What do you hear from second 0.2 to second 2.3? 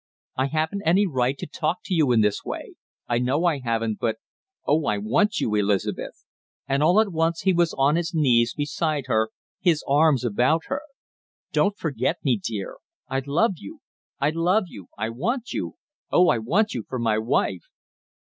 "I haven't any right to talk to you in